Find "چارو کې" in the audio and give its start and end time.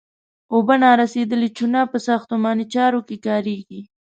2.73-3.17